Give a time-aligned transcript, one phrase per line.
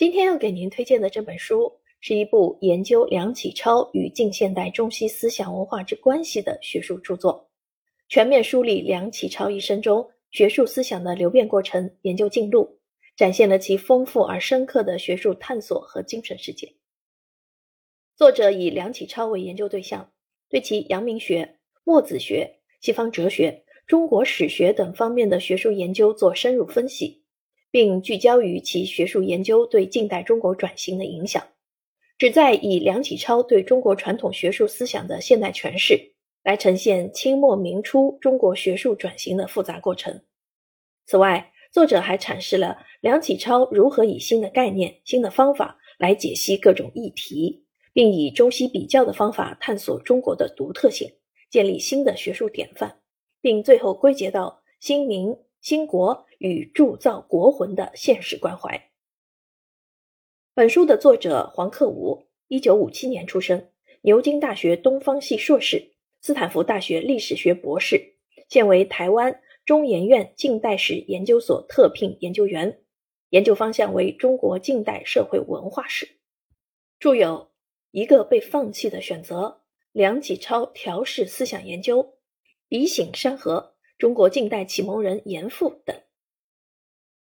[0.00, 7.50] 今天要给您推荐的这本书，是一部研究梁启超与近现代中西思想文化之关系的学术著作，
[8.08, 12.78] 全面梳理梁启超一生中学术思想的流变过程、研究进路，
[13.14, 16.72] 展现了其丰富而深刻的学术探索和精神世界。
[18.16, 20.10] 作者以梁启超为研究对象，
[20.48, 27.22] 对其阳明学、墨子学、西方哲学、中国史学等方面的学术研究做深入分析。
[27.70, 31.42] 并聚焦于其学术研究对近代中国转型的影响，
[32.18, 36.12] 旨在以梁启超对中国传统学术思想的现代诠释，
[36.42, 40.20] 来呈现清末明初中国学术转型的复杂过程。
[41.06, 51.08] 此外，作者还阐释了梁启超如何以新的概念、新的方法来解析各种议题，并以中西比较的方法探索中国的独特性，
[51.48, 52.98] 建立新的学术典范，
[53.40, 55.36] 并最后归结到新民。
[55.60, 58.90] 兴国与铸造国魂的现实关怀。
[60.54, 63.68] 本书的作者黄克武，一九五七年出生，
[64.00, 68.14] 牛津大学东方系硕士，斯坦福大学历史学博士，
[68.48, 72.80] 现为台湾中研院近代史研究所特聘研究员，
[73.28, 76.08] 研究方向为中国近代社会文化史，
[76.98, 77.28] 著有
[77.90, 79.36] 《一个被放弃的选择》
[79.92, 82.02] 《梁启超调试思想研究》
[82.66, 83.74] 《笔醒山河》。
[84.00, 85.94] 中国近代启蒙人严复等。